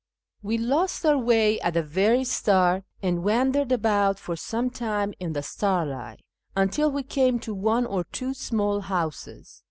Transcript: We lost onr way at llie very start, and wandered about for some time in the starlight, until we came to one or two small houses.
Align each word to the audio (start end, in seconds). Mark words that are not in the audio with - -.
We 0.41 0.57
lost 0.57 1.03
onr 1.03 1.23
way 1.23 1.59
at 1.59 1.75
llie 1.75 1.85
very 1.85 2.23
start, 2.23 2.85
and 3.03 3.23
wandered 3.23 3.71
about 3.71 4.17
for 4.17 4.35
some 4.35 4.71
time 4.71 5.13
in 5.19 5.33
the 5.33 5.43
starlight, 5.43 6.21
until 6.55 6.89
we 6.89 7.03
came 7.03 7.37
to 7.41 7.53
one 7.53 7.85
or 7.85 8.05
two 8.05 8.33
small 8.33 8.79
houses. 8.81 9.59